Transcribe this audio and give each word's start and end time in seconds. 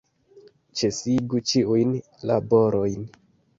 Ĉesigu 0.81 1.43
ĉiujn 1.51 1.93
laborojn! 2.33 3.09